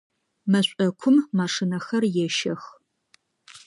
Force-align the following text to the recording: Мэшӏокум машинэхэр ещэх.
Мэшӏокум 0.51 1.17
машинэхэр 1.37 2.03
ещэх. 2.25 2.61